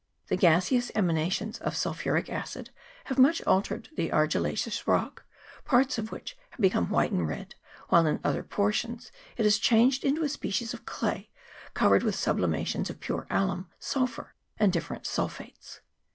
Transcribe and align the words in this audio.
The 0.29 0.35
gaseous 0.35 0.91
emanations 0.95 1.59
of 1.59 1.77
sulphuric 1.77 2.27
acid 2.27 2.71
have 3.05 3.19
much 3.19 3.39
altered 3.43 3.89
the 3.95 4.11
argillaceous 4.11 4.87
rock, 4.87 5.25
parts 5.63 5.99
of 5.99 6.11
which 6.11 6.35
have 6.49 6.59
become 6.59 6.89
white 6.89 7.11
and 7.11 7.27
red, 7.27 7.53
while 7.89 8.07
in 8.07 8.19
other 8.23 8.41
portions 8.41 9.11
it 9.37 9.43
has 9.43 9.59
changed 9.59 10.03
into 10.03 10.23
a 10.23 10.29
species 10.29 10.73
of 10.73 10.87
clay, 10.87 11.29
covered 11.75 12.01
with 12.01 12.15
sublimations 12.15 12.89
of 12.89 12.99
pure 12.99 13.27
alum, 13.29 13.69
sulphur, 13.77 14.33
and 14.57 14.73
different 14.73 15.05
sulphates. 15.05 15.81